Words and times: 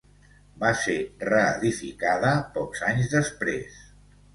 Va 0.63 0.71
ser 0.83 0.95
reedificada 1.29 2.35
pocs 2.59 2.87
anys 2.93 3.17
després. 3.17 3.83